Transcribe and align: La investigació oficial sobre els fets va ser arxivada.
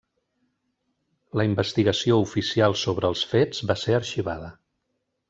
La 1.41 1.45
investigació 1.49 2.17
oficial 2.23 2.77
sobre 2.85 3.13
els 3.13 3.23
fets 3.35 3.61
va 3.73 3.77
ser 3.83 3.95
arxivada. 3.99 4.51